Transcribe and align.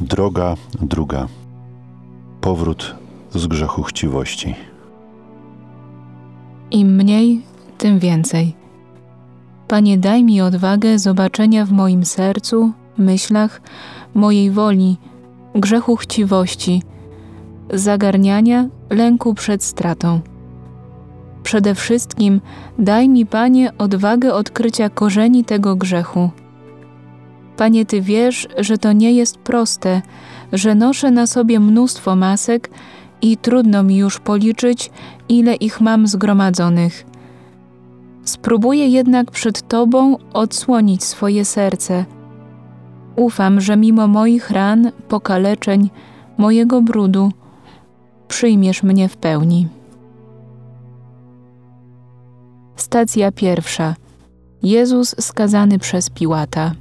Droga 0.00 0.56
druga. 0.82 1.26
Powrót 2.40 2.94
z 3.34 3.46
grzechu 3.46 3.82
chciwości. 3.82 4.54
Im 6.70 6.96
mniej, 6.96 7.42
tym 7.78 7.98
więcej. 7.98 8.54
Panie, 9.68 9.98
daj 9.98 10.24
mi 10.24 10.40
odwagę 10.40 10.98
zobaczenia 10.98 11.64
w 11.64 11.72
moim 11.72 12.04
sercu, 12.04 12.72
myślach, 12.98 13.60
mojej 14.14 14.50
woli, 14.50 14.96
grzechu 15.54 15.96
chciwości, 15.96 16.82
zagarniania, 17.72 18.68
lęku 18.90 19.34
przed 19.34 19.64
stratą. 19.64 20.20
Przede 21.42 21.74
wszystkim 21.74 22.40
daj 22.78 23.08
mi, 23.08 23.26
Panie, 23.26 23.72
odwagę 23.78 24.34
odkrycia 24.34 24.88
korzeni 24.88 25.44
tego 25.44 25.76
grzechu. 25.76 26.30
Panie, 27.56 27.86
Ty 27.86 28.00
wiesz, 28.00 28.48
że 28.58 28.78
to 28.78 28.92
nie 28.92 29.12
jest 29.12 29.38
proste, 29.38 30.02
że 30.52 30.74
noszę 30.74 31.10
na 31.10 31.26
sobie 31.26 31.60
mnóstwo 31.60 32.16
masek 32.16 32.70
i 33.22 33.36
trudno 33.36 33.82
mi 33.82 33.96
już 33.96 34.20
policzyć, 34.20 34.90
ile 35.28 35.54
ich 35.54 35.80
mam 35.80 36.06
zgromadzonych. 36.06 37.06
Spróbuję 38.24 38.88
jednak 38.88 39.30
przed 39.30 39.68
Tobą 39.68 40.16
odsłonić 40.32 41.04
swoje 41.04 41.44
serce. 41.44 42.04
Ufam, 43.16 43.60
że 43.60 43.76
mimo 43.76 44.08
moich 44.08 44.50
ran, 44.50 44.92
pokaleczeń, 45.08 45.90
mojego 46.38 46.82
brudu, 46.82 47.32
przyjmiesz 48.28 48.82
mnie 48.82 49.08
w 49.08 49.16
pełni. 49.16 49.68
Stacja 52.76 53.32
pierwsza. 53.32 53.94
Jezus 54.62 55.14
skazany 55.20 55.78
przez 55.78 56.10
Piłata. 56.10 56.72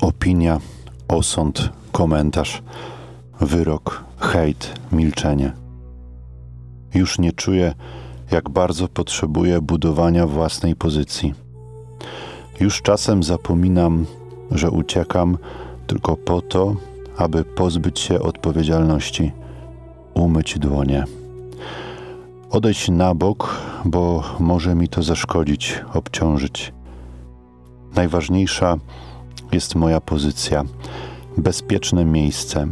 Opinia, 0.00 0.60
osąd, 1.08 1.70
komentarz, 1.92 2.62
wyrok, 3.40 4.04
hejt, 4.18 4.80
milczenie. 4.92 5.52
Już 6.94 7.18
nie 7.18 7.32
czuję, 7.32 7.74
jak 8.30 8.50
bardzo 8.50 8.88
potrzebuję 8.88 9.60
budowania 9.60 10.26
własnej 10.26 10.76
pozycji. 10.76 11.34
Już 12.60 12.82
czasem 12.82 13.22
zapominam, 13.22 14.06
że 14.50 14.70
uciekam 14.70 15.38
tylko 15.86 16.16
po 16.16 16.42
to, 16.42 16.76
aby 17.16 17.44
pozbyć 17.44 18.00
się 18.00 18.20
odpowiedzialności, 18.20 19.32
umyć 20.14 20.58
dłonie. 20.58 21.04
Odejść 22.50 22.88
na 22.88 23.14
bok, 23.14 23.60
bo 23.84 24.22
może 24.38 24.74
mi 24.74 24.88
to 24.88 25.02
zaszkodzić, 25.02 25.84
obciążyć. 25.94 26.72
Najważniejsza 27.94 28.76
jest 29.52 29.74
moja 29.74 30.00
pozycja, 30.00 30.64
bezpieczne 31.36 32.04
miejsce. 32.04 32.68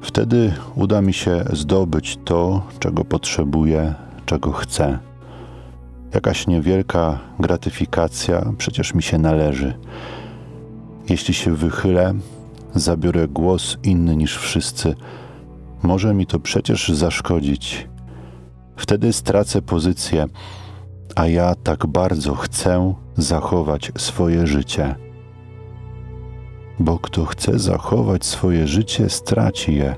Wtedy 0.00 0.52
uda 0.74 1.02
mi 1.02 1.12
się 1.12 1.44
zdobyć 1.52 2.18
to, 2.24 2.62
czego 2.78 3.04
potrzebuję, 3.04 3.94
czego 4.26 4.52
chcę. 4.52 4.98
Jakaś 6.14 6.46
niewielka 6.46 7.18
gratyfikacja 7.38 8.52
przecież 8.58 8.94
mi 8.94 9.02
się 9.02 9.18
należy. 9.18 9.78
Jeśli 11.08 11.34
się 11.34 11.54
wychylę, 11.54 12.14
zabiorę 12.74 13.28
głos 13.28 13.76
inny 13.82 14.16
niż 14.16 14.38
wszyscy, 14.38 14.94
może 15.82 16.14
mi 16.14 16.26
to 16.26 16.40
przecież 16.40 16.88
zaszkodzić. 16.88 17.88
Wtedy 18.76 19.12
stracę 19.12 19.62
pozycję, 19.62 20.26
a 21.16 21.26
ja 21.26 21.54
tak 21.54 21.86
bardzo 21.86 22.34
chcę 22.34 22.94
zachować 23.16 23.92
swoje 23.96 24.46
życie. 24.46 25.03
Bo 26.78 26.98
kto 26.98 27.24
chce 27.24 27.58
zachować 27.58 28.24
swoje 28.24 28.66
życie, 28.66 29.10
straci 29.10 29.74
je, 29.74 29.96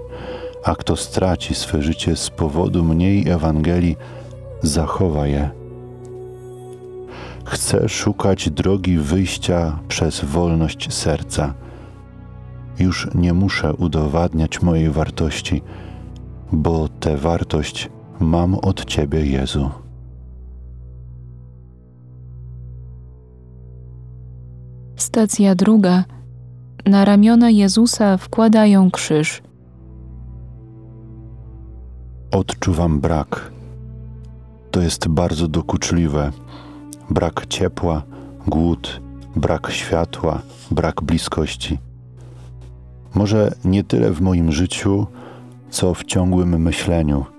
a 0.64 0.74
kto 0.74 0.96
straci 0.96 1.54
swe 1.54 1.82
życie 1.82 2.16
z 2.16 2.30
powodu 2.30 2.84
mniej 2.84 3.28
Ewangelii, 3.28 3.96
zachowa 4.62 5.26
je. 5.26 5.50
Chcę 7.44 7.88
szukać 7.88 8.50
drogi 8.50 8.98
wyjścia 8.98 9.78
przez 9.88 10.24
wolność 10.24 10.92
serca. 10.94 11.54
Już 12.78 13.08
nie 13.14 13.32
muszę 13.32 13.74
udowadniać 13.74 14.62
mojej 14.62 14.90
wartości, 14.90 15.62
bo 16.52 16.88
tę 16.88 17.16
wartość 17.16 17.90
mam 18.20 18.54
od 18.54 18.84
Ciebie, 18.84 19.26
Jezu. 19.26 19.70
Stacja 24.96 25.54
druga. 25.54 26.15
Na 26.86 27.04
ramiona 27.04 27.50
Jezusa 27.50 28.16
wkładają 28.16 28.90
krzyż. 28.90 29.42
Odczuwam 32.30 33.00
brak. 33.00 33.52
To 34.70 34.80
jest 34.80 35.08
bardzo 35.08 35.48
dokuczliwe. 35.48 36.32
Brak 37.10 37.46
ciepła, 37.46 38.02
głód, 38.46 39.00
brak 39.36 39.70
światła, 39.70 40.42
brak 40.70 41.02
bliskości. 41.02 41.78
Może 43.14 43.54
nie 43.64 43.84
tyle 43.84 44.10
w 44.10 44.20
moim 44.20 44.52
życiu, 44.52 45.06
co 45.70 45.94
w 45.94 46.04
ciągłym 46.04 46.62
myśleniu– 46.62 47.24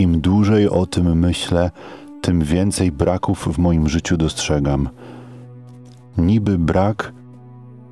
im 0.00 0.20
dłużej 0.20 0.68
o 0.68 0.86
tym 0.86 1.18
myślę, 1.18 1.70
tym 2.20 2.42
więcej 2.42 2.92
braków 2.92 3.48
w 3.54 3.58
moim 3.58 3.88
życiu 3.88 4.16
dostrzegam. 4.16 4.88
Niby 6.18 6.58
brak, 6.58 7.12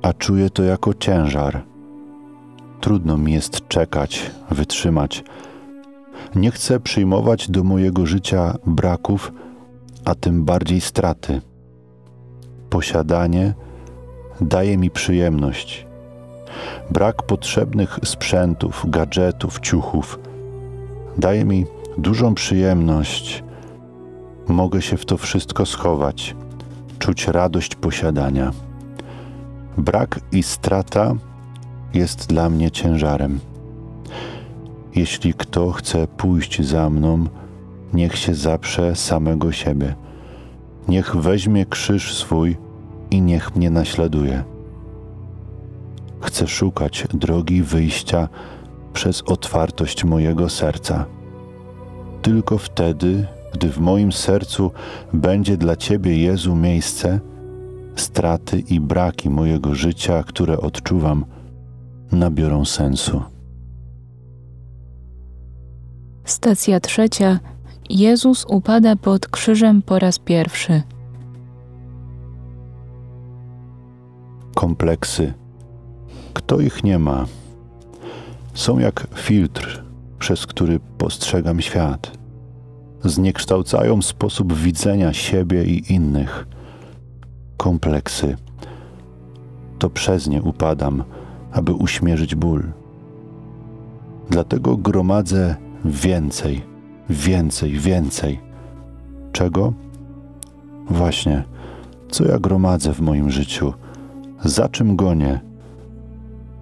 a 0.01 0.13
czuję 0.13 0.49
to 0.49 0.63
jako 0.63 0.93
ciężar. 0.93 1.63
Trudno 2.81 3.17
mi 3.17 3.33
jest 3.33 3.67
czekać, 3.67 4.31
wytrzymać. 4.51 5.23
Nie 6.35 6.51
chcę 6.51 6.79
przyjmować 6.79 7.51
do 7.51 7.63
mojego 7.63 8.05
życia 8.05 8.55
braków, 8.65 9.31
a 10.05 10.15
tym 10.15 10.45
bardziej 10.45 10.81
straty. 10.81 11.41
Posiadanie 12.69 13.53
daje 14.41 14.77
mi 14.77 14.89
przyjemność. 14.89 15.87
Brak 16.91 17.23
potrzebnych 17.23 17.99
sprzętów, 18.03 18.85
gadżetów, 18.89 19.59
ciuchów 19.59 20.19
daje 21.19 21.45
mi 21.45 21.65
dużą 21.97 22.35
przyjemność. 22.35 23.43
Mogę 24.47 24.81
się 24.81 24.97
w 24.97 25.05
to 25.05 25.17
wszystko 25.17 25.65
schować, 25.65 26.35
czuć 26.99 27.27
radość 27.27 27.75
posiadania. 27.75 28.51
Brak 29.79 30.19
i 30.31 30.43
strata 30.43 31.15
jest 31.93 32.27
dla 32.27 32.49
mnie 32.49 32.71
ciężarem. 32.71 33.39
Jeśli 34.95 35.33
kto 35.33 35.71
chce 35.71 36.07
pójść 36.07 36.61
za 36.61 36.89
mną, 36.89 37.25
niech 37.93 38.17
się 38.17 38.35
zaprze 38.35 38.95
samego 38.95 39.51
siebie. 39.51 39.95
Niech 40.87 41.15
weźmie 41.15 41.65
krzyż 41.65 42.15
swój 42.15 42.57
i 43.11 43.21
niech 43.21 43.55
mnie 43.55 43.69
naśladuje. 43.69 44.43
Chcę 46.21 46.47
szukać 46.47 47.07
drogi 47.13 47.63
wyjścia 47.63 48.29
przez 48.93 49.21
otwartość 49.21 50.03
mojego 50.03 50.49
serca 50.49 51.05
tylko 52.21 52.57
wtedy, 52.57 53.27
gdy 53.53 53.69
w 53.69 53.79
moim 53.79 54.11
sercu 54.11 54.71
będzie 55.13 55.57
dla 55.57 55.75
Ciebie, 55.75 56.17
Jezu, 56.17 56.55
miejsce, 56.55 57.19
straty 57.99 58.59
i 58.59 58.79
braki 58.79 59.29
mojego 59.29 59.75
życia, 59.75 60.23
które 60.23 60.57
odczuwam, 60.57 61.25
nabiorą 62.11 62.65
sensu. 62.65 63.21
Stacja 66.25 66.79
trzecia. 66.79 67.39
Jezus 67.89 68.45
upada 68.49 68.95
pod 68.95 69.27
krzyżem 69.27 69.81
po 69.81 69.99
raz 69.99 70.19
pierwszy. 70.19 70.81
Kompleksy. 74.55 75.33
Kto 76.33 76.59
ich 76.59 76.83
nie 76.83 76.99
ma? 76.99 77.25
Są 78.53 78.79
jak 78.79 79.07
filtr 79.15 79.83
przez 80.19 80.45
który 80.45 80.79
postrzegam 80.97 81.61
świat. 81.61 82.11
Zniekształcają 83.03 84.01
sposób 84.01 84.53
widzenia 84.53 85.13
siebie 85.13 85.63
i 85.63 85.93
innych. 85.93 86.47
Kompleksy. 87.59 88.35
To 89.79 89.89
przez 89.89 90.27
nie 90.27 90.41
upadam, 90.41 91.03
aby 91.51 91.73
uśmierzyć 91.73 92.35
ból. 92.35 92.63
Dlatego 94.29 94.77
gromadzę 94.77 95.55
więcej, 95.85 96.61
więcej, 97.09 97.71
więcej. 97.71 98.39
Czego? 99.31 99.73
Właśnie, 100.89 101.43
co 102.11 102.25
ja 102.25 102.39
gromadzę 102.39 102.93
w 102.93 103.01
moim 103.01 103.31
życiu? 103.31 103.73
Za 104.43 104.69
czym 104.69 104.95
gonię? 104.95 105.39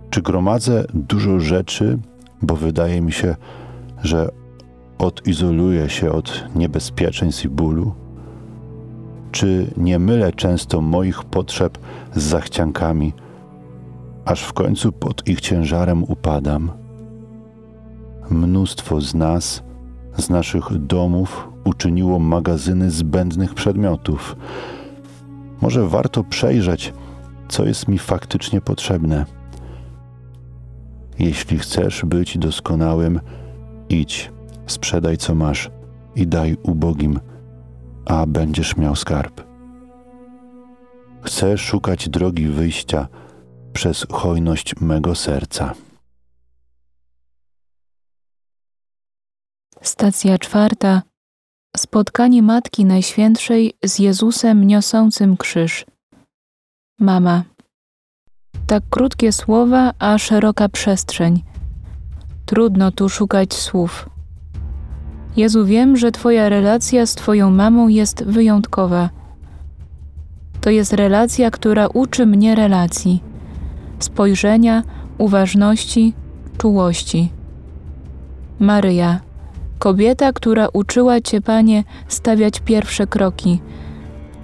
Czy 0.09 0.21
gromadzę 0.21 0.85
dużo 0.93 1.39
rzeczy, 1.39 1.97
bo 2.41 2.55
wydaje 2.55 3.01
mi 3.01 3.11
się, 3.11 3.35
że 4.03 4.29
odizoluję 4.97 5.89
się 5.89 6.11
od 6.11 6.43
niebezpieczeństw 6.55 7.45
i 7.45 7.49
bólu? 7.49 8.06
Czy 9.31 9.67
nie 9.77 9.99
mylę 9.99 10.31
często 10.31 10.81
moich 10.81 11.23
potrzeb 11.23 11.77
z 12.15 12.23
zachciankami, 12.23 13.13
aż 14.25 14.41
w 14.41 14.53
końcu 14.53 14.91
pod 14.91 15.27
ich 15.27 15.41
ciężarem 15.41 16.03
upadam. 16.03 16.71
Mnóstwo 18.29 19.01
z 19.01 19.15
nas, 19.15 19.63
z 20.17 20.29
naszych 20.29 20.77
domów, 20.77 21.49
uczyniło 21.63 22.19
magazyny 22.19 22.91
zbędnych 22.91 23.53
przedmiotów. 23.53 24.35
Może 25.61 25.87
warto 25.87 26.23
przejrzeć, 26.23 26.93
co 27.47 27.65
jest 27.65 27.87
mi 27.87 27.97
faktycznie 27.97 28.61
potrzebne. 28.61 29.25
Jeśli 31.19 31.59
chcesz 31.59 32.05
być 32.05 32.37
doskonałym, 32.37 33.19
idź, 33.89 34.31
sprzedaj 34.67 35.17
co 35.17 35.35
masz 35.35 35.71
i 36.15 36.27
daj 36.27 36.57
ubogim, 36.63 37.19
a 38.07 38.25
będziesz 38.25 38.77
miał 38.77 38.95
skarb. 38.95 39.43
Chcę 41.21 41.57
szukać 41.57 42.09
drogi 42.09 42.47
wyjścia 42.47 43.07
przez 43.73 44.05
hojność 44.11 44.75
mego 44.81 45.15
serca. 45.15 45.73
Stacja 49.81 50.37
czwarta. 50.37 51.01
Spotkanie 51.77 52.43
Matki 52.43 52.85
Najświętszej 52.85 53.73
z 53.85 53.99
Jezusem 53.99 54.67
niosącym 54.67 55.37
krzyż. 55.37 55.85
Mama. 56.99 57.43
Tak 58.67 58.83
krótkie 58.89 59.31
słowa, 59.31 59.93
a 59.99 60.17
szeroka 60.17 60.69
przestrzeń. 60.69 61.43
Trudno 62.45 62.91
tu 62.91 63.09
szukać 63.09 63.53
słów. 63.53 64.09
Jezu, 65.37 65.65
wiem, 65.65 65.97
że 65.97 66.11
Twoja 66.11 66.49
relacja 66.49 67.05
z 67.05 67.15
Twoją 67.15 67.49
mamą 67.49 67.87
jest 67.87 68.23
wyjątkowa. 68.23 69.09
To 70.61 70.69
jest 70.69 70.93
relacja, 70.93 71.51
która 71.51 71.87
uczy 71.87 72.25
mnie 72.25 72.55
relacji, 72.55 73.23
spojrzenia, 73.99 74.83
uważności, 75.17 76.13
czułości. 76.57 77.31
Maryja, 78.59 79.19
kobieta, 79.79 80.33
która 80.33 80.67
uczyła 80.73 81.21
Cię, 81.21 81.41
Panie, 81.41 81.83
stawiać 82.07 82.59
pierwsze 82.59 83.07
kroki, 83.07 83.61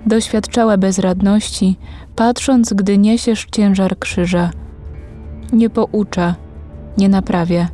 doświadczała 0.05 0.77
bezradności, 0.77 1.77
patrząc, 2.15 2.73
gdy 2.73 2.97
niesiesz 2.97 3.47
ciężar 3.51 3.99
krzyża. 3.99 4.51
Nie 5.53 5.69
poucza, 5.69 6.35
nie 6.97 7.09
naprawia, 7.09 7.67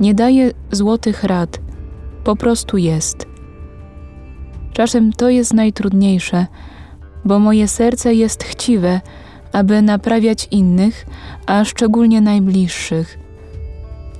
nie 0.00 0.14
daje 0.14 0.50
złotych 0.72 1.24
rad, 1.24 1.65
po 2.26 2.36
prostu 2.36 2.76
jest. 2.76 3.26
Czasem 4.72 5.12
to 5.12 5.28
jest 5.28 5.54
najtrudniejsze, 5.54 6.46
bo 7.24 7.38
moje 7.38 7.68
serce 7.68 8.14
jest 8.14 8.44
chciwe, 8.44 9.00
aby 9.52 9.82
naprawiać 9.82 10.48
innych, 10.50 11.06
a 11.46 11.64
szczególnie 11.64 12.20
najbliższych. 12.20 13.18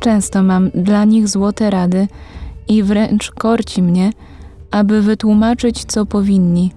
Często 0.01 0.43
mam 0.43 0.71
dla 0.71 1.05
nich 1.05 1.29
złote 1.29 1.71
rady 1.71 2.09
i 2.69 2.83
wręcz 2.83 3.31
korci 3.31 3.83
mnie, 3.83 4.13
aby 4.71 5.03
wytłumaczyć, 5.03 5.85
co 5.85 6.07
powinni, 6.07 6.73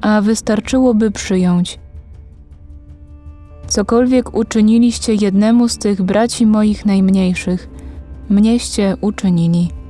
a 0.00 0.20
wystarczyłoby 0.20 1.10
przyjąć. 1.10 1.78
Cokolwiek 3.66 4.34
uczyniliście 4.34 5.14
jednemu 5.14 5.68
z 5.68 5.78
tych 5.78 6.02
braci 6.02 6.46
moich 6.46 6.86
najmniejszych, 6.86 7.68
mnieście 8.28 8.96
uczynili. 9.00 9.85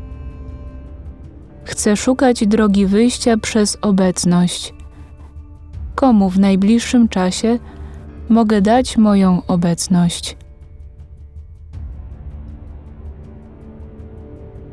Chcę 1.67 1.97
szukać 1.97 2.47
drogi 2.47 2.87
wyjścia 2.87 3.37
przez 3.37 3.79
obecność. 3.83 4.75
Komu 5.95 6.31
w 6.31 6.39
najbliższym 6.39 7.09
czasie 7.09 7.59
mogę 8.29 8.61
dać 8.61 8.97
moją 8.97 9.43
obecność? 9.47 10.37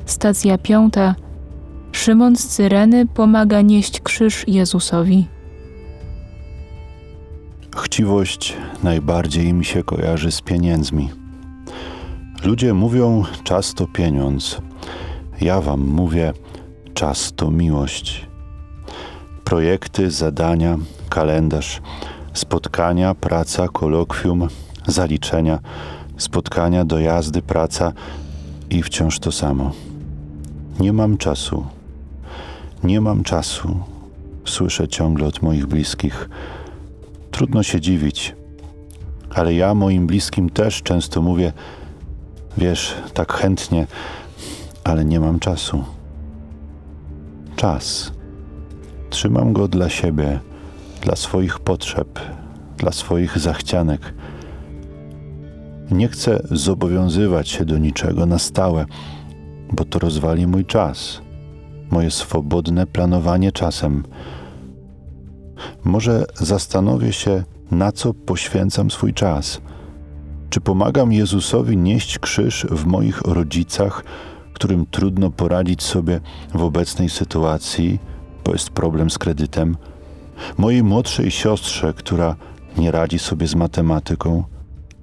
Stacja 0.06 0.58
piąta. 0.58 1.16
Szymon 1.92 2.36
z 2.36 2.48
Cyreny 2.48 3.06
pomaga 3.08 3.62
nieść 3.62 4.02
krzyż 4.02 4.48
Jezusowi. 4.48 5.28
Chciwość 7.78 8.58
najbardziej 8.84 9.54
mi 9.54 9.66
się 9.66 9.84
kojarzy 9.84 10.32
z 10.32 10.42
pieniędzmi. 10.42 11.10
Ludzie 12.44 12.74
mówią, 12.74 13.24
czas 13.44 13.74
to 13.74 13.88
pieniądz. 13.88 14.62
Ja 15.42 15.62
wam 15.62 15.82
mówię, 15.82 16.34
czas 16.94 17.34
to 17.36 17.52
miłość. 17.52 18.28
Projekty, 19.44 20.12
zadania, 20.12 20.78
kalendarz, 21.10 21.82
spotkania, 22.34 23.16
praca, 23.16 23.68
kolokwium, 23.68 24.48
zaliczenia, 24.88 25.60
spotkania, 26.18 26.86
dojazdy, 26.86 27.42
praca 27.42 27.94
i 28.70 28.84
wciąż 28.84 29.20
to 29.20 29.32
samo. 29.32 29.72
Nie 30.80 30.94
mam 30.94 31.18
czasu. 31.18 31.66
Nie 32.84 33.02
mam 33.02 33.24
czasu. 33.24 33.80
Słyszę 34.46 34.88
ciągle 34.88 35.28
od 35.28 35.42
moich 35.42 35.66
bliskich. 35.66 36.30
Trudno 37.32 37.64
się 37.64 37.82
dziwić, 37.82 38.36
ale 39.36 39.54
ja 39.54 39.74
moim 39.74 40.08
bliskim 40.08 40.50
też 40.50 40.84
często 40.84 41.22
mówię: 41.22 41.54
Wiesz, 42.58 42.96
tak 43.14 43.34
chętnie, 43.34 43.88
ale 44.84 45.06
nie 45.06 45.20
mam 45.20 45.40
czasu. 45.40 45.84
Czas. 47.64 48.12
Trzymam 49.10 49.54
go 49.54 49.68
dla 49.68 49.90
siebie, 49.90 50.40
dla 51.02 51.16
swoich 51.16 51.60
potrzeb, 51.60 52.20
dla 52.78 52.92
swoich 52.92 53.40
zachcianek. 53.40 54.14
Nie 55.92 56.08
chcę 56.08 56.44
zobowiązywać 56.52 57.50
się 57.50 57.66
do 57.66 57.78
niczego 57.78 58.26
na 58.26 58.40
stałe, 58.40 58.86
bo 59.72 59.86
to 59.86 60.00
rozwali 60.00 60.48
mój 60.48 60.66
czas, 60.66 61.22
moje 61.92 62.12
swobodne 62.12 62.88
planowanie 62.88 63.52
czasem. 63.52 64.04
Może 65.84 66.26
zastanowię 66.36 67.14
się, 67.14 67.44
na 67.72 67.92
co 67.92 68.14
poświęcam 68.14 68.92
swój 68.92 69.14
czas. 69.14 69.62
Czy 70.50 70.62
pomagam 70.62 71.14
Jezusowi 71.14 71.78
nieść 71.78 72.20
krzyż 72.20 72.68
w 72.72 72.86
moich 72.86 73.22
rodzicach, 73.22 74.04
którym 74.54 74.86
trudno 74.86 75.32
poradzić 75.32 75.84
sobie 75.84 76.20
w 76.54 76.64
obecnej 76.64 77.10
sytuacji, 77.10 78.00
bo 78.46 78.54
jest 78.54 78.70
problem 78.70 79.10
z 79.10 79.18
kredytem? 79.18 79.78
Mojej 80.58 80.84
młodszej 80.84 81.32
siostrze, 81.32 81.94
która 81.94 82.36
nie 82.78 82.92
radzi 82.92 83.20
sobie 83.20 83.48
z 83.48 83.56
matematyką, 83.56 84.44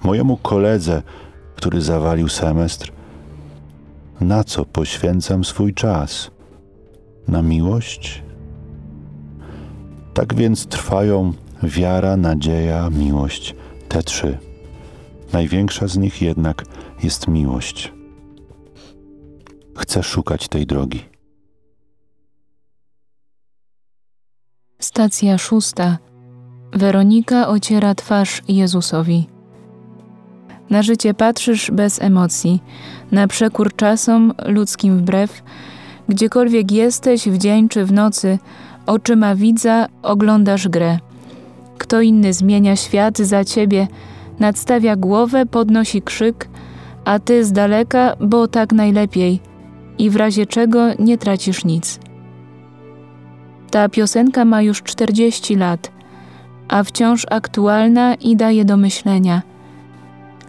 mojemu 0.04 0.36
koledze, 0.36 1.02
który 1.56 1.80
zawalił 1.80 2.28
semestr, 2.28 2.92
na 4.20 4.44
co 4.44 4.64
poświęcam 4.64 5.44
swój 5.44 5.74
czas? 5.74 6.30
Na 7.28 7.42
miłość? 7.42 8.22
Tak 10.14 10.34
więc 10.34 10.66
trwają 10.66 11.32
wiara, 11.62 12.16
nadzieja, 12.16 12.90
miłość, 12.90 13.54
te 13.88 14.02
trzy. 14.02 14.38
Największa 15.32 15.86
z 15.86 15.96
nich 15.96 16.22
jednak 16.22 16.64
jest 17.02 17.28
miłość. 17.28 17.92
Chcę 19.76 20.02
szukać 20.02 20.48
tej 20.48 20.66
drogi. 20.66 21.04
Stacja 24.78 25.38
szósta. 25.38 25.98
Weronika 26.72 27.48
ociera 27.48 27.94
twarz 27.94 28.42
Jezusowi. 28.48 29.26
Na 30.70 30.82
życie 30.82 31.14
patrzysz 31.14 31.70
bez 31.70 32.02
emocji, 32.02 32.62
na 33.12 33.26
przekór 33.26 33.76
czasom 33.76 34.32
ludzkim 34.46 34.98
wbrew, 34.98 35.42
gdziekolwiek 36.08 36.72
jesteś 36.72 37.28
w 37.28 37.38
dzień 37.38 37.68
czy 37.68 37.84
w 37.84 37.92
nocy, 37.92 38.38
oczyma 38.86 39.34
widza 39.34 39.86
oglądasz 40.02 40.68
grę. 40.68 40.98
Kto 41.78 42.00
inny 42.00 42.32
zmienia 42.32 42.76
świat 42.76 43.18
za 43.18 43.44
ciebie, 43.44 43.88
nadstawia 44.38 44.96
głowę, 44.96 45.46
podnosi 45.46 46.02
krzyk, 46.02 46.48
a 47.04 47.18
ty 47.18 47.44
z 47.44 47.52
daleka, 47.52 48.16
bo 48.20 48.48
tak 48.48 48.72
najlepiej 48.72 49.49
i 50.00 50.10
w 50.10 50.16
razie 50.16 50.46
czego 50.46 50.80
nie 50.98 51.18
tracisz 51.18 51.64
nic. 51.64 52.00
Ta 53.70 53.88
piosenka 53.88 54.44
ma 54.44 54.62
już 54.62 54.82
40 54.82 55.56
lat, 55.56 55.92
a 56.68 56.84
wciąż 56.84 57.26
aktualna 57.30 58.14
i 58.14 58.36
daje 58.36 58.64
do 58.64 58.76
myślenia. 58.76 59.42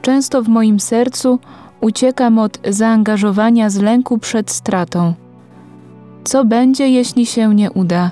Często 0.01 0.41
w 0.43 0.48
moim 0.48 0.79
sercu 0.79 1.39
uciekam 1.81 2.39
od 2.39 2.60
zaangażowania 2.70 3.70
z 3.70 3.77
lęku 3.77 4.17
przed 4.17 4.51
stratą. 4.51 5.13
Co 6.24 6.46
będzie, 6.46 6.89
jeśli 6.89 7.25
się 7.25 7.55
nie 7.55 7.72
uda? 7.72 8.12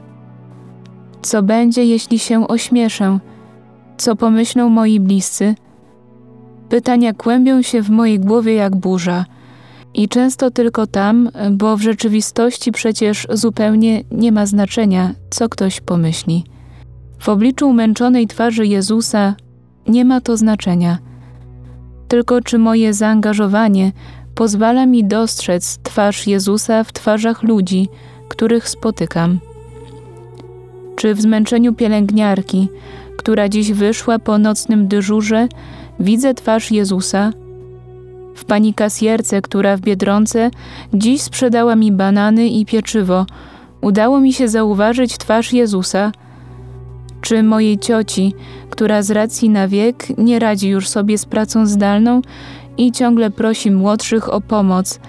Co 1.21 1.43
będzie, 1.43 1.85
jeśli 1.85 2.19
się 2.19 2.47
ośmieszę? 2.47 3.19
Co 3.97 4.15
pomyślą 4.15 4.69
moi 4.69 4.99
bliscy? 4.99 5.55
Pytania 6.69 7.13
kłębią 7.13 7.61
się 7.61 7.81
w 7.81 7.89
mojej 7.89 8.19
głowie 8.19 8.53
jak 8.53 8.75
burza. 8.75 9.25
I 9.93 10.09
często 10.09 10.51
tylko 10.51 10.87
tam, 10.87 11.29
bo 11.51 11.77
w 11.77 11.81
rzeczywistości 11.81 12.71
przecież 12.71 13.27
zupełnie 13.31 14.03
nie 14.11 14.31
ma 14.31 14.45
znaczenia, 14.45 15.13
co 15.29 15.49
ktoś 15.49 15.81
pomyśli. 15.81 16.43
W 17.19 17.29
obliczu 17.29 17.69
umęczonej 17.69 18.27
twarzy 18.27 18.67
Jezusa 18.67 19.35
nie 19.87 20.05
ma 20.05 20.21
to 20.21 20.37
znaczenia. 20.37 20.97
Tylko 22.07 22.41
czy 22.41 22.57
moje 22.57 22.93
zaangażowanie 22.93 23.91
pozwala 24.35 24.85
mi 24.85 25.03
dostrzec 25.03 25.79
twarz 25.83 26.27
Jezusa 26.27 26.83
w 26.83 26.93
twarzach 26.93 27.43
ludzi, 27.43 27.87
których 28.29 28.69
spotykam. 28.69 29.39
Czy 30.95 31.15
w 31.15 31.21
zmęczeniu 31.21 31.73
pielęgniarki, 31.73 32.69
która 33.17 33.49
dziś 33.49 33.71
wyszła 33.71 34.19
po 34.19 34.37
nocnym 34.37 34.87
dyżurze, 34.87 35.47
widzę 35.99 36.33
twarz 36.33 36.71
Jezusa? 36.71 37.31
W 38.39 38.45
pani 38.45 38.73
kasjerce, 38.73 39.41
która 39.41 39.77
w 39.77 39.81
Biedronce 39.81 40.51
dziś 40.93 41.21
sprzedała 41.21 41.75
mi 41.75 41.91
banany 41.91 42.47
i 42.47 42.65
pieczywo, 42.65 43.25
udało 43.81 44.19
mi 44.19 44.33
się 44.33 44.47
zauważyć 44.47 45.17
twarz 45.17 45.53
Jezusa? 45.53 46.11
Czy 47.21 47.43
mojej 47.43 47.77
cioci, 47.77 48.33
która 48.69 49.01
z 49.01 49.11
racji 49.11 49.49
na 49.49 49.67
wiek 49.67 50.17
nie 50.17 50.39
radzi 50.39 50.69
już 50.69 50.87
sobie 50.87 51.17
z 51.17 51.25
pracą 51.25 51.65
zdalną 51.65 52.21
i 52.77 52.91
ciągle 52.91 53.31
prosi 53.31 53.71
młodszych 53.71 54.33
o 54.33 54.41
pomoc, 54.41 54.99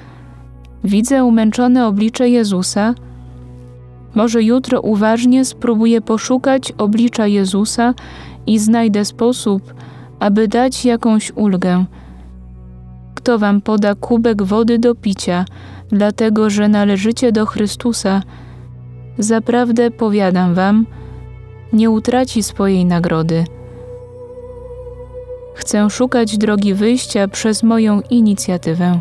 widzę 0.84 1.24
umęczone 1.24 1.86
oblicze 1.86 2.28
Jezusa? 2.28 2.94
Może 4.14 4.42
jutro 4.42 4.80
uważnie 4.80 5.44
spróbuję 5.44 6.00
poszukać 6.00 6.72
oblicza 6.78 7.26
Jezusa 7.26 7.94
i 8.46 8.58
znajdę 8.58 9.04
sposób, 9.04 9.74
aby 10.20 10.48
dać 10.48 10.84
jakąś 10.84 11.32
ulgę. 11.34 11.84
Kto 13.20 13.38
wam 13.38 13.60
poda 13.60 13.94
kubek 13.94 14.42
wody 14.42 14.78
do 14.78 14.94
picia, 14.94 15.44
dlatego 15.88 16.50
że 16.50 16.68
należycie 16.68 17.32
do 17.32 17.46
Chrystusa, 17.46 18.22
zaprawdę 19.18 19.90
powiadam 19.90 20.54
wam, 20.54 20.86
nie 21.72 21.90
utraci 21.90 22.42
swojej 22.42 22.84
nagrody. 22.84 23.44
Chcę 25.54 25.90
szukać 25.90 26.38
drogi 26.38 26.74
wyjścia 26.74 27.28
przez 27.28 27.62
moją 27.62 28.00
inicjatywę. 28.00 29.00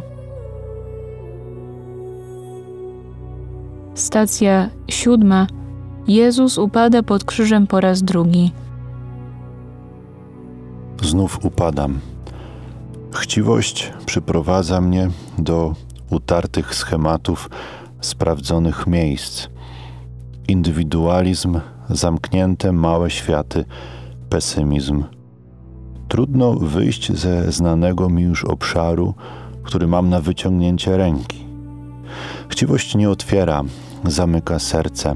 Stacja 3.93 4.69
siódma. 4.88 5.47
Jezus 6.07 6.57
upada 6.57 7.03
pod 7.03 7.23
krzyżem 7.23 7.67
po 7.67 7.79
raz 7.79 8.03
drugi. 8.03 8.51
Znów 11.01 11.45
upadam. 11.45 11.99
Chciwość 13.13 13.93
przyprowadza 14.05 14.81
mnie 14.81 15.09
do 15.37 15.75
utartych 16.09 16.75
schematów 16.75 17.49
sprawdzonych 18.01 18.87
miejsc. 18.87 19.47
Indywidualizm, 20.47 21.59
zamknięte 21.89 22.71
małe 22.71 23.09
światy, 23.09 23.65
pesymizm. 24.29 25.03
Trudno 26.07 26.53
wyjść 26.53 27.11
ze 27.11 27.51
znanego 27.51 28.09
mi 28.09 28.23
już 28.23 28.45
obszaru, 28.45 29.13
który 29.63 29.87
mam 29.87 30.09
na 30.09 30.21
wyciągnięcie 30.21 30.97
ręki. 30.97 31.45
Chciwość 32.49 32.95
nie 32.95 33.09
otwiera, 33.09 33.63
zamyka 34.05 34.59
serce, 34.59 35.15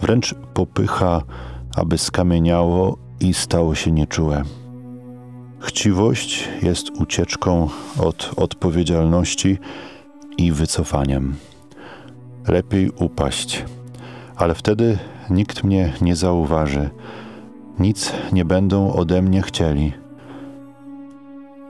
wręcz 0.00 0.34
popycha, 0.54 1.22
aby 1.76 1.98
skamieniało 1.98 2.98
i 3.20 3.34
stało 3.34 3.74
się 3.74 3.92
nieczułe. 3.92 4.42
Chciwość 5.60 6.48
jest 6.62 6.90
ucieczką 6.90 7.68
od 7.98 8.30
odpowiedzialności 8.36 9.58
i 10.38 10.52
wycofaniem. 10.52 11.36
Lepiej 12.48 12.90
upaść, 12.90 13.64
ale 14.36 14.54
wtedy 14.54 14.98
nikt 15.30 15.64
mnie 15.64 15.92
nie 16.00 16.16
zauważy, 16.16 16.90
nic 17.78 18.12
nie 18.32 18.44
będą 18.44 18.92
ode 18.92 19.22
mnie 19.22 19.42
chcieli. 19.42 19.92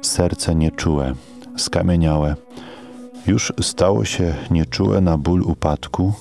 Serce 0.02 0.54
nieczułe, 0.54 1.14
skamieniałe, 1.56 2.36
już 3.26 3.52
stało 3.60 4.04
się 4.04 4.34
nieczułe 4.50 5.00
na 5.00 5.18
ból 5.18 5.42
upadku. 5.42 6.12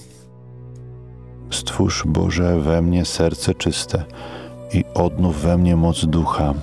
Stwórz 1.51 2.03
Boże 2.05 2.59
we 2.59 2.81
mnie 2.81 3.05
serce 3.05 3.53
czyste 3.53 4.03
i 4.73 4.83
odnów 4.93 5.41
we 5.41 5.57
mnie 5.57 5.75
moc 5.75 6.05
ducha. 6.05 6.53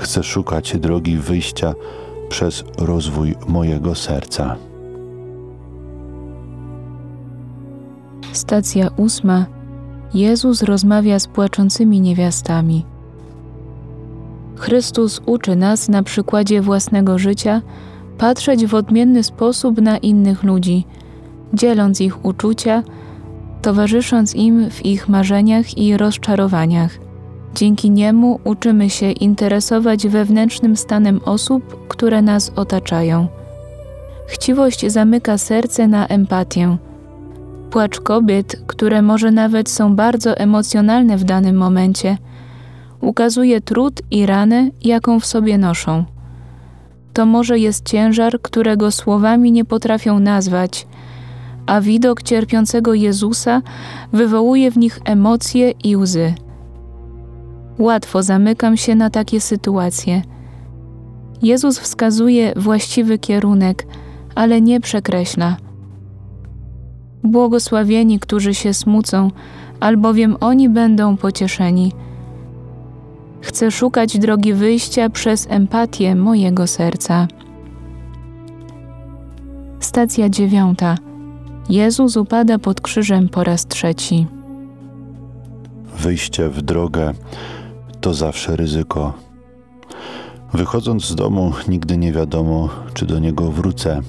Chcę 0.00 0.22
szukać 0.22 0.76
drogi 0.78 1.16
wyjścia 1.16 1.74
przez 2.28 2.64
rozwój 2.78 3.34
mojego 3.48 3.94
serca. 3.94 4.56
Stacja 8.32 8.88
ósma. 8.96 9.46
Jezus 10.14 10.62
rozmawia 10.62 11.18
z 11.18 11.26
płaczącymi 11.26 12.00
niewiastami. 12.00 12.84
Chrystus 14.56 15.20
uczy 15.26 15.56
nas 15.56 15.88
na 15.88 16.02
przykładzie 16.02 16.62
własnego 16.62 17.18
życia 17.18 17.62
patrzeć 18.18 18.66
w 18.66 18.74
odmienny 18.74 19.22
sposób 19.22 19.80
na 19.80 19.98
innych 19.98 20.42
ludzi, 20.42 20.84
dzieląc 21.54 22.00
ich 22.00 22.24
uczucia, 22.24 22.82
towarzysząc 23.62 24.34
im 24.34 24.70
w 24.70 24.86
ich 24.86 25.08
marzeniach 25.08 25.78
i 25.78 25.96
rozczarowaniach. 25.96 26.99
Dzięki 27.54 27.90
niemu 27.90 28.40
uczymy 28.44 28.90
się 28.90 29.10
interesować 29.10 30.08
wewnętrznym 30.08 30.76
stanem 30.76 31.20
osób, 31.24 31.88
które 31.88 32.22
nas 32.22 32.52
otaczają. 32.56 33.28
Chciwość 34.26 34.86
zamyka 34.86 35.38
serce 35.38 35.88
na 35.88 36.06
empatię. 36.06 36.76
Płacz 37.70 38.00
kobiet, 38.00 38.62
które 38.66 39.02
może 39.02 39.30
nawet 39.30 39.70
są 39.70 39.96
bardzo 39.96 40.36
emocjonalne 40.36 41.16
w 41.16 41.24
danym 41.24 41.56
momencie, 41.56 42.18
ukazuje 43.00 43.60
trud 43.60 44.02
i 44.10 44.26
ranę, 44.26 44.70
jaką 44.82 45.20
w 45.20 45.26
sobie 45.26 45.58
noszą. 45.58 46.04
To 47.12 47.26
może 47.26 47.58
jest 47.58 47.88
ciężar, 47.88 48.40
którego 48.42 48.90
słowami 48.90 49.52
nie 49.52 49.64
potrafią 49.64 50.18
nazwać, 50.18 50.86
a 51.66 51.80
widok 51.80 52.22
cierpiącego 52.22 52.94
Jezusa 52.94 53.62
wywołuje 54.12 54.70
w 54.70 54.78
nich 54.78 55.00
emocje 55.04 55.70
i 55.84 55.96
łzy. 55.96 56.34
Łatwo 57.80 58.22
zamykam 58.22 58.76
się 58.76 58.94
na 58.94 59.10
takie 59.10 59.40
sytuacje. 59.40 60.22
Jezus 61.42 61.78
wskazuje 61.78 62.52
właściwy 62.56 63.18
kierunek, 63.18 63.86
ale 64.34 64.60
nie 64.60 64.80
przekreśla. 64.80 65.56
Błogosławieni, 67.22 68.18
którzy 68.18 68.54
się 68.54 68.74
smucą, 68.74 69.30
albowiem 69.80 70.36
oni 70.40 70.68
będą 70.68 71.16
pocieszeni. 71.16 71.92
Chcę 73.40 73.70
szukać 73.70 74.18
drogi 74.18 74.54
wyjścia 74.54 75.10
przez 75.10 75.46
empatię 75.50 76.14
mojego 76.14 76.66
serca. 76.66 77.28
Stacja 79.80 80.28
dziewiąta. 80.28 80.96
Jezus 81.68 82.16
upada 82.16 82.58
pod 82.58 82.80
krzyżem 82.80 83.28
po 83.28 83.44
raz 83.44 83.66
trzeci. 83.66 84.26
Wyjście 85.98 86.48
w 86.48 86.62
drogę 86.62 87.14
to 88.00 88.14
zawsze 88.14 88.56
ryzyko. 88.56 89.12
Wychodząc 90.52 91.04
z 91.04 91.14
domu, 91.14 91.52
nigdy 91.68 91.96
nie 91.96 92.12
wiadomo, 92.12 92.68
czy 92.94 93.06
do 93.06 93.18
niego 93.18 93.50
wrócę. 93.50 94.00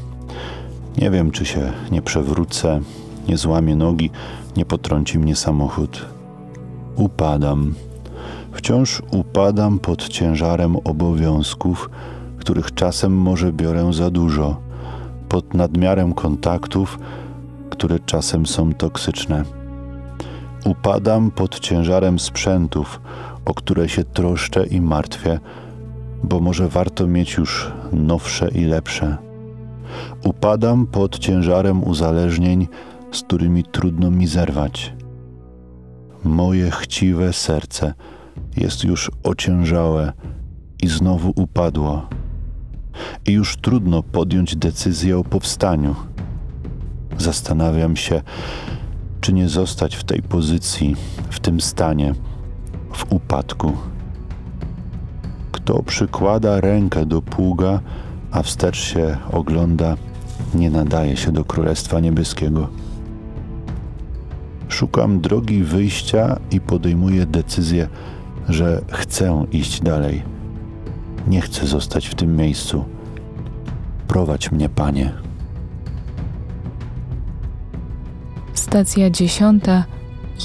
Nie 0.97 1.11
wiem, 1.11 1.31
czy 1.31 1.45
się 1.45 1.71
nie 1.91 2.01
przewrócę, 2.01 2.81
nie 3.27 3.37
złamię 3.37 3.75
nogi, 3.75 4.09
nie 4.57 4.65
potrąci 4.65 5.19
mnie 5.19 5.35
samochód. 5.35 6.05
Upadam. 6.95 7.73
Wciąż 8.51 9.01
upadam 9.11 9.79
pod 9.79 10.09
ciężarem 10.09 10.75
obowiązków, 10.75 11.89
których 12.37 12.73
czasem 12.73 13.13
może 13.13 13.53
biorę 13.53 13.93
za 13.93 14.09
dużo, 14.09 14.57
pod 15.29 15.53
nadmiarem 15.53 16.13
kontaktów, 16.13 16.99
które 17.69 17.99
czasem 17.99 18.45
są 18.45 18.73
toksyczne. 18.73 19.43
Upadam 20.65 21.31
pod 21.31 21.59
ciężarem 21.59 22.19
sprzętów, 22.19 23.01
o 23.45 23.53
które 23.53 23.89
się 23.89 24.03
troszczę 24.03 24.65
i 24.65 24.81
martwię, 24.81 25.39
bo 26.23 26.39
może 26.39 26.67
warto 26.67 27.07
mieć 27.07 27.33
już 27.33 27.71
nowsze 27.91 28.49
i 28.49 28.65
lepsze. 28.65 29.17
Upadam 30.23 30.87
pod 30.87 31.19
ciężarem 31.19 31.83
uzależnień, 31.83 32.67
z 33.11 33.21
którymi 33.21 33.63
trudno 33.63 34.11
mi 34.11 34.27
zerwać. 34.27 34.93
Moje 36.23 36.71
chciwe 36.71 37.33
serce 37.33 37.93
jest 38.57 38.83
już 38.83 39.11
ociężałe 39.23 40.13
i 40.83 40.87
znowu 40.87 41.33
upadło. 41.35 42.07
I 43.27 43.31
już 43.31 43.57
trudno 43.57 44.03
podjąć 44.03 44.55
decyzję 44.55 45.17
o 45.17 45.23
powstaniu. 45.23 45.95
Zastanawiam 47.17 47.95
się, 47.95 48.21
czy 49.21 49.33
nie 49.33 49.49
zostać 49.49 49.95
w 49.95 50.03
tej 50.03 50.21
pozycji, 50.21 50.95
w 51.29 51.39
tym 51.39 51.61
stanie 51.61 52.13
w 52.93 53.11
upadku. 53.11 53.73
Kto 55.51 55.83
przykłada 55.83 56.61
rękę 56.61 57.05
do 57.05 57.21
pługa, 57.21 57.79
a 58.31 58.43
wstecz 58.43 58.79
się 58.79 59.17
ogląda, 59.31 59.95
nie 60.55 60.69
nadaje 60.69 61.17
się 61.17 61.31
do 61.31 61.45
Królestwa 61.45 61.99
Niebieskiego. 61.99 62.67
Szukam 64.69 65.21
drogi 65.21 65.63
wyjścia 65.63 66.39
i 66.51 66.59
podejmuję 66.59 67.25
decyzję 67.25 67.87
że 68.49 68.81
chcę 68.91 69.45
iść 69.51 69.81
dalej. 69.81 70.23
Nie 71.27 71.41
chcę 71.41 71.67
zostać 71.67 72.07
w 72.07 72.15
tym 72.15 72.35
miejscu. 72.35 72.85
Prowadź 74.07 74.51
mnie, 74.51 74.69
Panie. 74.69 75.13
Stacja 78.53 79.09
dziesiąta. 79.09 79.85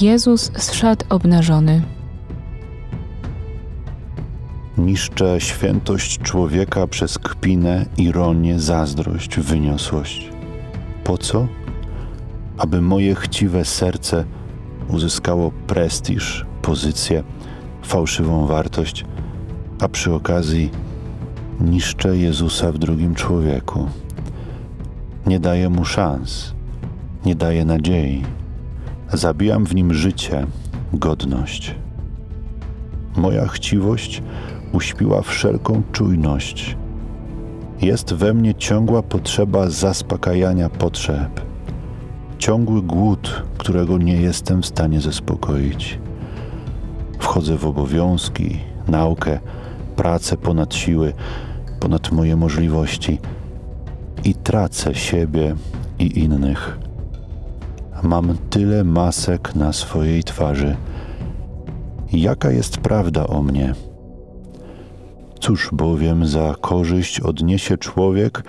Jezus 0.01 0.51
zszedł 0.57 1.05
obnażony. 1.09 1.96
Niszczę 4.77 5.41
świętość 5.41 6.19
człowieka 6.19 6.87
przez 6.87 7.17
kpinę, 7.17 7.85
ironię, 7.97 8.59
zazdrość, 8.59 9.39
wyniosłość. 9.39 10.29
Po 11.03 11.17
co? 11.17 11.47
Aby 12.57 12.81
moje 12.81 13.15
chciwe 13.15 13.65
serce 13.65 14.23
uzyskało 14.89 15.51
prestiż, 15.67 16.45
pozycję, 16.61 17.23
fałszywą 17.83 18.47
wartość, 18.47 19.05
a 19.79 19.87
przy 19.87 20.13
okazji 20.13 20.69
niszczę 21.59 22.17
Jezusa 22.17 22.71
w 22.71 22.77
drugim 22.77 23.15
człowieku. 23.15 23.89
Nie 25.25 25.39
daję 25.39 25.69
mu 25.69 25.85
szans, 25.85 26.53
nie 27.25 27.35
daję 27.35 27.65
nadziei. 27.65 28.23
Zabijam 29.13 29.65
w 29.65 29.75
nim 29.75 29.93
życie, 29.93 30.47
godność. 30.93 31.75
Moja 33.15 33.47
chciwość 33.47 34.21
uśpiła 34.77 35.21
wszelką 35.21 35.81
czujność. 35.91 36.77
Jest 37.81 38.13
we 38.13 38.33
mnie 38.33 38.55
ciągła 38.55 39.01
potrzeba 39.03 39.69
zaspokajania 39.69 40.69
potrzeb, 40.69 41.41
ciągły 42.37 42.81
głód, 42.81 43.43
którego 43.57 43.97
nie 43.97 44.21
jestem 44.21 44.61
w 44.61 44.65
stanie 44.65 45.01
zaspokoić. 45.01 45.99
Wchodzę 47.19 47.57
w 47.57 47.65
obowiązki, 47.65 48.59
naukę, 48.87 49.39
pracę 49.95 50.37
ponad 50.37 50.75
siły, 50.75 51.13
ponad 51.79 52.11
moje 52.11 52.35
możliwości 52.35 53.19
i 54.23 54.35
tracę 54.35 54.95
siebie 54.95 55.55
i 55.99 56.19
innych. 56.19 56.79
Mam 58.03 58.37
tyle 58.49 58.83
masek 58.83 59.55
na 59.55 59.73
swojej 59.73 60.23
twarzy. 60.23 60.75
Jaka 62.13 62.51
jest 62.51 62.77
prawda 62.77 63.27
o 63.27 63.41
mnie? 63.41 63.86
Cóż 65.47 65.69
bowiem 65.73 66.25
za 66.25 66.55
korzyść 66.61 67.19
odniesie 67.19 67.77
człowiek, 67.77 68.43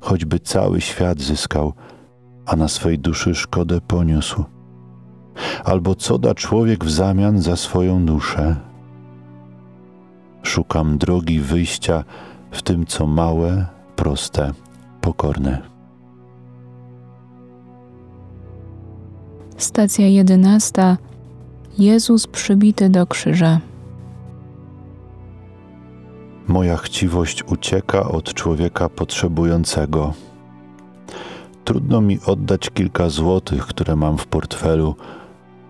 choćby 0.00 0.40
cały 0.40 0.80
świat 0.80 1.20
zyskał, 1.20 1.72
a 2.46 2.56
na 2.56 2.68
swej 2.68 2.98
duszy 2.98 3.34
szkodę 3.34 3.80
poniósł? 3.80 4.44
Albo 5.64 5.94
co 5.94 6.18
da 6.18 6.34
człowiek 6.34 6.84
w 6.84 6.90
zamian 6.90 7.40
za 7.40 7.56
swoją 7.56 8.06
duszę? 8.06 8.56
Szukam 10.42 10.98
drogi 10.98 11.40
wyjścia 11.40 12.04
w 12.50 12.62
tym, 12.62 12.86
co 12.86 13.06
małe, 13.06 13.66
proste, 13.96 14.52
pokorne. 15.00 15.62
Stacja 19.56 20.06
jedenasta. 20.06 20.96
Jezus 21.78 22.26
przybity 22.26 22.88
do 22.88 23.06
krzyża. 23.06 23.69
Moja 26.50 26.76
chciwość 26.76 27.42
ucieka 27.42 28.08
od 28.08 28.34
człowieka 28.34 28.88
potrzebującego. 28.88 30.14
Trudno 31.64 32.00
mi 32.00 32.18
oddać 32.26 32.70
kilka 32.70 33.08
złotych, 33.08 33.66
które 33.66 33.96
mam 33.96 34.18
w 34.18 34.26
portfelu, 34.26 34.94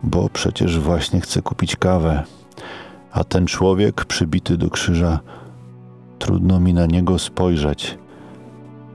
bo 0.03 0.29
przecież 0.29 0.79
właśnie 0.79 1.21
chcę 1.21 1.43
kupić 1.43 1.77
kawę. 1.77 2.25
A 3.13 3.25
ten 3.25 3.47
człowiek 3.47 4.05
przybity 4.05 4.57
do 4.57 4.71
krzyża, 4.71 5.21
trudno 6.19 6.61
mi 6.61 6.75
na 6.75 6.87
niego 6.87 7.19
spojrzeć. 7.19 7.99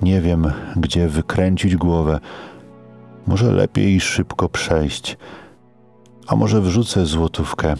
Nie 0.01 0.21
wiem, 0.21 0.51
gdzie 0.75 1.07
wykręcić 1.07 1.75
głowę. 1.75 2.19
Może 3.27 3.51
lepiej 3.51 4.01
szybko 4.01 4.49
przejść, 4.49 5.17
a 6.27 6.35
może 6.35 6.61
wrzucę 6.61 7.05
złotówkę, 7.05 7.75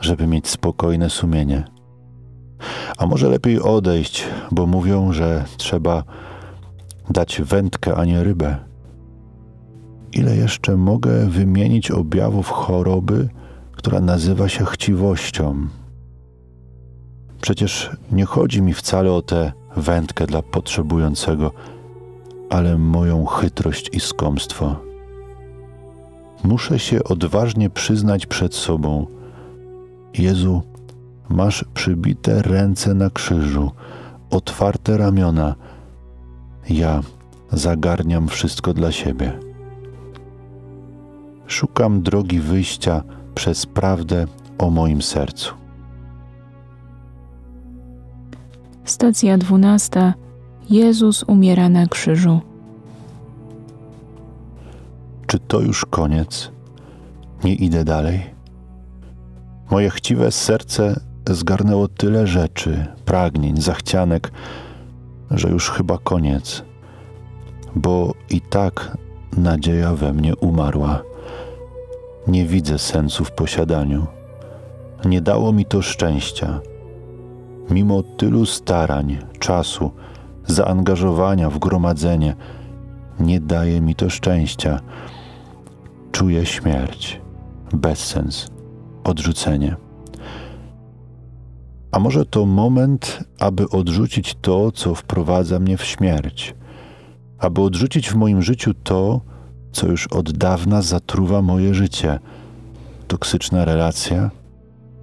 żeby 0.00 0.26
mieć 0.26 0.48
spokojne 0.48 1.10
sumienie. 1.10 1.71
A 3.02 3.06
może 3.06 3.28
lepiej 3.28 3.60
odejść, 3.60 4.24
bo 4.50 4.66
mówią, 4.66 5.12
że 5.12 5.44
trzeba 5.56 6.04
dać 7.10 7.42
wędkę, 7.44 7.94
a 7.96 8.04
nie 8.04 8.24
rybę. 8.24 8.56
Ile 10.12 10.36
jeszcze 10.36 10.76
mogę 10.76 11.26
wymienić 11.26 11.90
objawów 11.90 12.50
choroby, 12.50 13.28
która 13.72 14.00
nazywa 14.00 14.48
się 14.48 14.64
chciwością? 14.64 15.68
Przecież 17.40 17.90
nie 18.12 18.24
chodzi 18.24 18.62
mi 18.62 18.74
wcale 18.74 19.12
o 19.12 19.22
tę 19.22 19.52
wędkę 19.76 20.26
dla 20.26 20.42
potrzebującego, 20.42 21.52
ale 22.50 22.78
moją 22.78 23.26
chytrość 23.26 23.90
i 23.92 24.00
skomstwo. 24.00 24.76
Muszę 26.44 26.78
się 26.78 27.04
odważnie 27.04 27.70
przyznać 27.70 28.26
przed 28.26 28.54
sobą: 28.54 29.06
Jezu, 30.18 30.62
masz 31.32 31.64
przybite 31.74 32.42
ręce 32.42 32.94
na 32.94 33.10
krzyżu, 33.10 33.70
otwarte 34.30 34.96
ramiona. 34.96 35.54
Ja 36.68 37.00
zagarniam 37.52 38.28
wszystko 38.28 38.74
dla 38.74 38.92
siebie. 38.92 39.38
Szukam 41.46 42.02
drogi 42.02 42.40
wyjścia 42.40 43.02
przez 43.34 43.66
prawdę 43.66 44.26
o 44.58 44.70
moim 44.70 45.02
sercu. 45.02 45.54
Stacja 48.84 49.38
dwunasta. 49.38 50.14
Jezus 50.70 51.22
umiera 51.22 51.68
na 51.68 51.86
krzyżu. 51.86 52.40
Czy 55.26 55.38
to 55.38 55.60
już 55.60 55.84
koniec? 55.84 56.50
Nie 57.44 57.54
idę 57.54 57.84
dalej? 57.84 58.22
Moje 59.70 59.90
chciwe 59.90 60.32
serce 60.32 61.00
zgarnęło 61.30 61.88
tyle 61.88 62.26
rzeczy, 62.26 62.86
pragnień, 63.04 63.60
zachcianek, 63.60 64.32
że 65.30 65.48
już 65.48 65.70
chyba 65.70 65.98
koniec, 65.98 66.62
bo 67.74 68.14
i 68.30 68.40
tak 68.40 68.96
nadzieja 69.36 69.94
we 69.94 70.12
mnie 70.12 70.36
umarła. 70.36 71.02
Nie 72.26 72.46
widzę 72.46 72.78
sensu 72.78 73.24
w 73.24 73.32
posiadaniu. 73.32 74.06
Nie 75.04 75.20
dało 75.20 75.52
mi 75.52 75.64
to 75.64 75.82
szczęścia. 75.82 76.60
Mimo 77.70 78.02
tylu 78.02 78.46
starań, 78.46 79.18
czasu, 79.38 79.90
zaangażowania 80.46 81.50
w 81.50 81.58
gromadzenie, 81.58 82.36
nie 83.20 83.40
daje 83.40 83.80
mi 83.80 83.94
to 83.94 84.10
szczęścia. 84.10 84.80
Czuję 86.12 86.46
śmierć, 86.46 87.20
bezsens, 87.72 88.50
odrzucenie. 89.04 89.76
A 91.92 91.98
może 91.98 92.26
to 92.26 92.46
moment, 92.46 93.24
aby 93.38 93.68
odrzucić 93.68 94.34
to, 94.40 94.72
co 94.72 94.94
wprowadza 94.94 95.58
mnie 95.58 95.76
w 95.76 95.84
śmierć, 95.84 96.54
aby 97.38 97.60
odrzucić 97.60 98.10
w 98.10 98.14
moim 98.14 98.42
życiu 98.42 98.74
to, 98.74 99.20
co 99.72 99.86
już 99.86 100.06
od 100.06 100.32
dawna 100.32 100.82
zatruwa 100.82 101.42
moje 101.42 101.74
życie. 101.74 102.18
Toksyczna 103.08 103.64
relacja, 103.64 104.30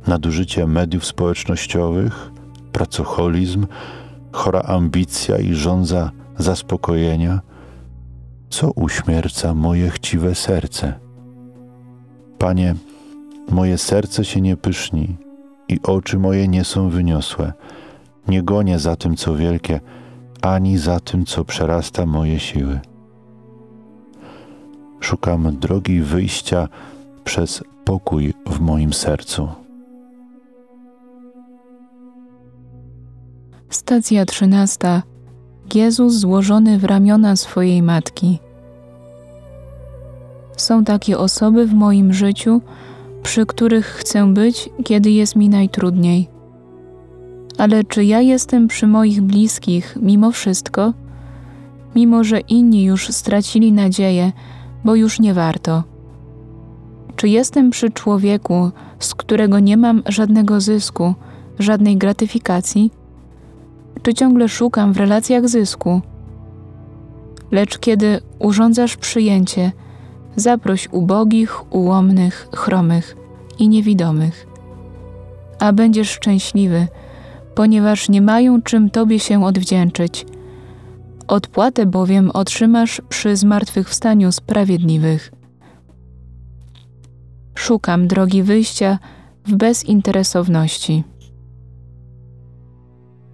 nadużycie 0.07 0.67
mediów 0.67 1.05
społecznościowych, 1.05 2.31
pracocholizm, 2.71 3.67
chora 4.31 4.61
ambicja 4.61 5.37
i 5.37 5.53
żądza 5.53 6.11
zaspokojenia, 6.37 7.41
co 8.49 8.71
uśmierca 8.71 9.53
moje 9.53 9.89
chciwe 9.89 10.35
serce. 10.35 10.99
Panie, 12.37 12.75
moje 13.51 13.77
serce 13.77 14.25
się 14.25 14.41
nie 14.41 14.57
pyszni 14.57 15.28
i 15.69 15.79
oczy 15.83 16.19
moje 16.19 16.47
nie 16.47 16.63
są 16.63 16.89
wyniosłe. 16.89 17.53
Nie 18.27 18.43
gonię 18.43 18.79
za 18.79 18.95
tym, 18.95 19.15
co 19.15 19.35
wielkie, 19.35 19.79
ani 20.41 20.77
za 20.77 20.99
tym, 20.99 21.25
co 21.25 21.45
przerasta 21.45 22.05
moje 22.05 22.39
siły. 22.39 22.79
Szukam 24.99 25.57
drogi 25.59 26.01
wyjścia 26.01 26.67
przez 27.23 27.63
pokój 27.85 28.33
w 28.45 28.59
moim 28.59 28.93
sercu. 28.93 29.49
Stacja 33.69 34.25
trzynasta. 34.25 35.03
Jezus 35.75 36.13
złożony 36.13 36.79
w 36.79 36.83
ramiona 36.83 37.35
swojej 37.35 37.81
matki. 37.81 38.39
Są 40.57 40.83
takie 40.83 41.17
osoby 41.17 41.65
w 41.67 41.73
moim 41.73 42.13
życiu, 42.13 42.61
przy 43.23 43.45
których 43.45 43.85
chcę 43.85 44.33
być, 44.33 44.69
kiedy 44.83 45.11
jest 45.11 45.35
mi 45.35 45.49
najtrudniej. 45.49 46.29
Ale 47.57 47.83
czy 47.83 48.05
ja 48.05 48.21
jestem 48.21 48.67
przy 48.67 48.87
moich 48.87 49.21
bliskich 49.21 49.97
mimo 50.01 50.31
wszystko? 50.31 50.93
Mimo, 51.95 52.23
że 52.23 52.39
inni 52.39 52.83
już 52.83 53.07
stracili 53.07 53.71
nadzieję, 53.71 54.31
bo 54.83 54.95
już 54.95 55.19
nie 55.19 55.33
warto. 55.33 55.83
Czy 57.15 57.29
jestem 57.29 57.69
przy 57.69 57.89
człowieku, 57.89 58.71
z 58.99 59.15
którego 59.15 59.59
nie 59.59 59.77
mam 59.77 60.03
żadnego 60.05 60.61
zysku, 60.61 61.13
żadnej 61.59 61.97
gratyfikacji? 61.97 62.91
Czy 64.01 64.13
ciągle 64.13 64.49
szukam 64.49 64.93
w 64.93 64.97
relacjach 64.97 65.49
zysku? 65.49 66.01
Lecz 67.51 67.79
kiedy 67.79 68.19
urządzasz 68.39 68.97
przyjęcie, 68.97 69.71
zaproś 70.35 70.89
ubogich, 70.91 71.73
ułomnych, 71.73 72.47
chromych 72.55 73.17
i 73.59 73.69
niewidomych, 73.69 74.47
a 75.59 75.73
będziesz 75.73 76.09
szczęśliwy, 76.09 76.87
ponieważ 77.55 78.09
nie 78.09 78.21
mają 78.21 78.61
czym 78.61 78.89
Tobie 78.89 79.19
się 79.19 79.45
odwdzięczyć. 79.45 80.25
Odpłatę 81.27 81.85
bowiem 81.85 82.31
otrzymasz 82.33 83.01
przy 83.09 83.35
zmartwychwstaniu 83.35 84.31
sprawiedliwych. 84.31 85.31
Szukam 87.55 88.07
drogi 88.07 88.43
wyjścia 88.43 88.99
w 89.45 89.55
bezinteresowności. 89.55 91.03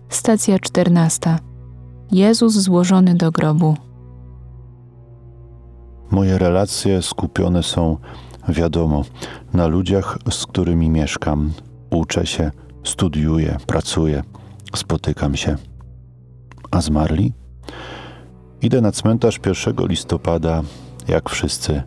Stacja 0.10 0.60
czternasta. 0.60 1.39
Jezus 2.12 2.53
złożony 2.53 3.15
do 3.15 3.31
grobu. 3.31 3.75
Moje 6.11 6.37
relacje 6.37 7.01
skupione 7.01 7.63
są, 7.63 7.97
wiadomo, 8.49 9.05
na 9.53 9.67
ludziach, 9.67 10.17
z 10.31 10.45
którymi 10.45 10.89
mieszkam. 10.89 11.51
Uczę 11.89 12.25
się, 12.25 12.51
studiuję, 12.83 13.57
pracuję, 13.67 14.23
spotykam 14.75 15.35
się. 15.35 15.55
A 16.71 16.81
zmarli? 16.81 17.33
Idę 18.61 18.81
na 18.81 18.91
cmentarz 18.91 19.39
1 19.65 19.87
listopada, 19.87 20.61
jak 21.07 21.29
wszyscy. 21.29 21.83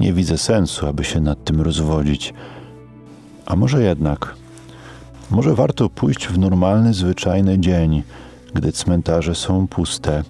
Nie 0.00 0.12
widzę 0.12 0.38
sensu, 0.38 0.86
aby 0.86 1.04
się 1.04 1.20
nad 1.20 1.44
tym 1.44 1.60
rozwodzić. 1.60 2.34
A 3.46 3.56
może 3.56 3.82
jednak, 3.82 4.34
może 5.30 5.54
warto 5.54 5.88
pójść 5.88 6.28
w 6.28 6.38
normalny, 6.38 6.94
zwyczajny 6.94 7.58
dzień, 7.58 8.02
gdy 8.54 8.72
cmentarze 8.72 9.34
są 9.34 9.68
puste, 9.68 10.22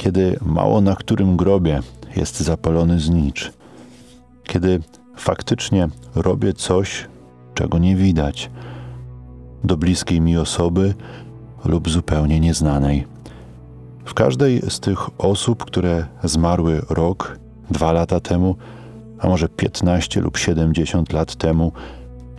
kiedy 0.00 0.38
mało 0.44 0.80
na 0.80 0.96
którym 0.96 1.36
grobie 1.36 1.80
jest 2.16 2.40
zapalony 2.40 3.00
znicz, 3.00 3.52
kiedy 4.44 4.80
faktycznie 5.16 5.88
robię 6.14 6.52
coś, 6.52 7.08
czego 7.54 7.78
nie 7.78 7.96
widać, 7.96 8.50
do 9.64 9.76
bliskiej 9.76 10.20
mi 10.20 10.36
osoby 10.36 10.94
lub 11.64 11.90
zupełnie 11.90 12.40
nieznanej. 12.40 13.06
W 14.04 14.14
każdej 14.14 14.62
z 14.70 14.80
tych 14.80 15.20
osób, 15.20 15.64
które 15.64 16.06
zmarły 16.24 16.82
rok, 16.90 17.38
dwa 17.70 17.92
lata 17.92 18.20
temu, 18.20 18.56
a 19.18 19.28
może 19.28 19.48
15 19.48 20.20
lub 20.20 20.36
70 20.36 21.12
lat 21.12 21.36
temu, 21.36 21.72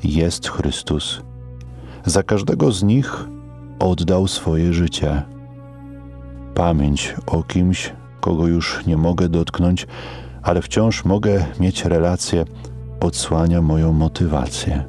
jest 0.04 0.50
Chrystus. 0.50 1.22
Za 2.06 2.24
każdego 2.24 2.72
z 2.72 2.84
nich 2.84 3.28
oddał 3.80 4.28
swoje 4.28 4.74
życie. 4.74 5.31
Pamięć 6.56 7.16
o 7.28 7.44
kimś, 7.44 7.94
kogo 8.22 8.48
już 8.48 8.86
nie 8.86 8.98
mogę 8.98 9.30
dotknąć, 9.30 9.88
ale 10.44 10.62
wciąż 10.62 11.06
mogę 11.06 11.46
mieć 11.60 11.86
relację, 11.86 12.46
odsłania 13.00 13.62
moją 13.62 13.94
motywację. 13.94 14.84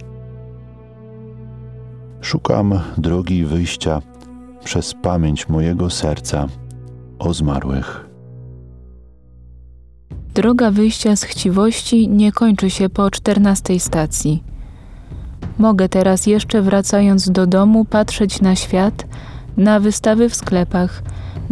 Szukam 2.20 2.80
drogi 2.98 3.44
wyjścia 3.44 4.02
przez 4.64 4.94
pamięć 5.02 5.48
mojego 5.48 5.90
serca 5.90 6.48
o 7.18 7.34
zmarłych. 7.34 8.08
Droga 10.34 10.70
wyjścia 10.70 11.16
z 11.16 11.22
chciwości 11.22 12.08
nie 12.08 12.32
kończy 12.32 12.70
się 12.70 12.88
po 12.88 13.10
czternastej 13.10 13.80
stacji. 13.80 14.42
Mogę 15.58 15.88
teraz 15.88 16.26
jeszcze 16.26 16.62
wracając 16.62 17.30
do 17.30 17.46
domu 17.46 17.84
patrzeć 17.84 18.40
na 18.40 18.56
świat, 18.56 19.06
na 19.56 19.80
wystawy 19.80 20.28
w 20.28 20.34
sklepach, 20.34 21.02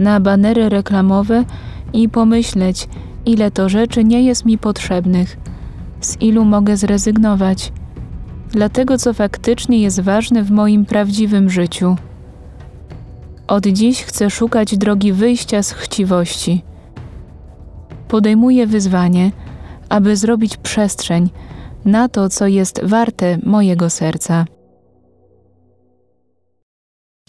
na 0.00 0.20
banery 0.20 0.68
reklamowe 0.68 1.44
i 1.92 2.08
pomyśleć, 2.08 2.88
ile 3.26 3.50
to 3.50 3.68
rzeczy 3.68 4.04
nie 4.04 4.22
jest 4.22 4.44
mi 4.44 4.58
potrzebnych, 4.58 5.36
z 6.00 6.20
ilu 6.20 6.44
mogę 6.44 6.76
zrezygnować, 6.76 7.72
dla 8.50 8.68
tego, 8.68 8.98
co 8.98 9.14
faktycznie 9.14 9.78
jest 9.78 10.00
ważne 10.00 10.42
w 10.42 10.50
moim 10.50 10.86
prawdziwym 10.86 11.50
życiu. 11.50 11.96
Od 13.46 13.66
dziś 13.66 14.02
chcę 14.02 14.30
szukać 14.30 14.76
drogi 14.76 15.12
wyjścia 15.12 15.62
z 15.62 15.72
chciwości. 15.72 16.62
Podejmuję 18.08 18.66
wyzwanie, 18.66 19.32
aby 19.88 20.16
zrobić 20.16 20.56
przestrzeń 20.56 21.30
na 21.84 22.08
to, 22.08 22.28
co 22.28 22.46
jest 22.46 22.80
warte 22.84 23.38
mojego 23.42 23.90
serca. 23.90 24.44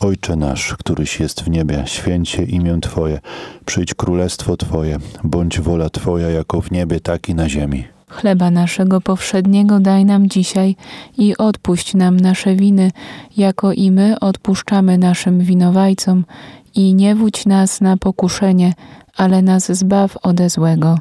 Ojcze 0.01 0.35
nasz, 0.35 0.75
któryś 0.79 1.19
jest 1.19 1.41
w 1.41 1.49
niebie, 1.49 1.83
święcie 1.85 2.43
imię 2.43 2.77
Twoje, 2.81 3.19
przyjdź 3.65 3.93
królestwo 3.93 4.57
Twoje, 4.57 4.97
bądź 5.23 5.59
wola 5.59 5.89
Twoja 5.89 6.29
jako 6.29 6.61
w 6.61 6.71
niebie, 6.71 6.99
tak 6.99 7.29
i 7.29 7.35
na 7.35 7.49
ziemi. 7.49 7.83
Chleba 8.09 8.51
naszego 8.51 9.01
powszedniego 9.01 9.79
daj 9.79 10.05
nam 10.05 10.29
dzisiaj 10.29 10.75
i 11.17 11.37
odpuść 11.37 11.93
nam 11.93 12.17
nasze 12.17 12.55
winy, 12.55 12.91
jako 13.37 13.73
i 13.73 13.91
my 13.91 14.19
odpuszczamy 14.19 14.97
naszym 14.97 15.39
winowajcom 15.39 16.25
i 16.75 16.93
nie 16.93 17.15
wódź 17.15 17.45
nas 17.45 17.81
na 17.81 17.97
pokuszenie, 17.97 18.73
ale 19.17 19.41
nas 19.41 19.71
zbaw 19.71 20.17
ode 20.23 20.49
złego. 20.49 20.99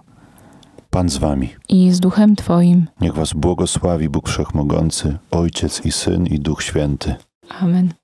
Pan 0.91 1.09
z 1.09 1.17
Wami. 1.17 1.49
I 1.69 1.91
z 1.91 2.01
duchem 2.01 2.37
Twoim. 2.37 2.87
Niech 3.01 3.15
Was 3.15 3.33
błogosławi 3.33 4.09
Bóg 4.09 4.29
Wszechmogący, 4.29 5.19
Ojciec 5.31 5.87
i 5.87 5.93
Syn 5.93 6.27
i 6.27 6.41
Duch 6.41 6.63
Święty. 6.63 7.15
Amen. 7.61 8.00